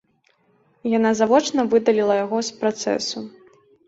Яна 0.97 1.11
завочна 1.19 1.65
выдаліла 1.73 2.13
яго 2.25 2.37
з 2.47 2.57
працэсу. 2.63 3.23